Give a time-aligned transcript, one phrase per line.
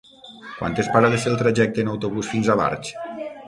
[0.61, 2.95] Quantes parades té el trajecte en autobús fins a Barx?